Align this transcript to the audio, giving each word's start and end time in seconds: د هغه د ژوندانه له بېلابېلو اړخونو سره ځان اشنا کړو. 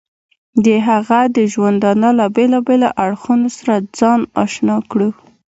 د 0.65 0.67
هغه 0.87 1.19
د 1.35 1.37
ژوندانه 1.53 2.09
له 2.19 2.25
بېلابېلو 2.35 2.89
اړخونو 3.05 3.47
سره 3.57 3.75
ځان 3.99 4.19
اشنا 4.43 4.77
کړو. 4.91 5.09